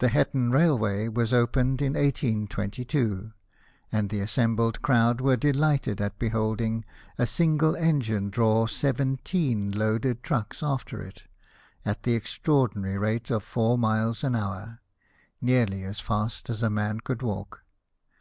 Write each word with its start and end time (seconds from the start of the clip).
The 0.00 0.08
Hetton 0.08 0.50
railway 0.52 1.06
was 1.06 1.32
opened 1.32 1.80
in 1.80 1.92
1822, 1.94 3.34
and 3.92 4.10
the 4.10 4.18
assembled 4.18 4.82
crowd 4.82 5.20
were 5.20 5.36
delighted 5.36 6.00
at 6.00 6.18
beholding 6.18 6.84
a 7.18 7.24
single 7.24 7.76
engine 7.76 8.30
draw 8.30 8.66
seventeen 8.66 9.70
loaded 9.70 10.24
trucks 10.24 10.60
after 10.60 11.00
it, 11.00 11.22
at 11.84 12.02
the 12.02 12.14
extraordinary 12.14 12.98
rate 12.98 13.30
of 13.30 13.44
four 13.44 13.78
miles 13.78 14.24
an 14.24 14.34
hour 14.34 14.80
nearly 15.40 15.84
as 15.84 16.00
fast 16.00 16.50
as 16.50 16.60
a 16.60 16.68
man 16.68 16.98
could 16.98 17.22
walk. 17.22 17.62